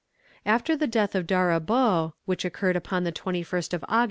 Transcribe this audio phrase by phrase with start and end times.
[0.47, 3.99] After the death of D'Auribeau, which occurred upon the 21st of Aug.